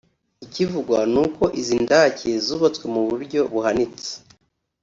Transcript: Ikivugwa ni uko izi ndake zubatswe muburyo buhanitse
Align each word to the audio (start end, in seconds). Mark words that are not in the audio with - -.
Ikivugwa 0.45 0.97
ni 1.11 1.19
uko 1.25 1.43
izi 1.59 1.77
ndake 1.85 2.27
zubatswe 2.45 2.85
muburyo 2.93 3.39
buhanitse 3.53 4.11